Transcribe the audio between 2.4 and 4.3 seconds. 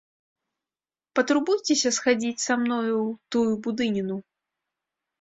са мною ў тую будыніну!